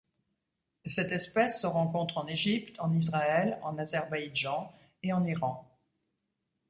[0.87, 5.69] Cette espèce se rencontre en Égypte, en Israël, en Azerbaïdjan et en Iran.